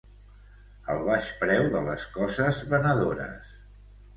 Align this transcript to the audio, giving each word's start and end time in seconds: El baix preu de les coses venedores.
El 0.93 1.03
baix 1.09 1.27
preu 1.43 1.67
de 1.75 1.83
les 1.91 2.07
coses 2.17 2.63
venedores. 2.73 3.57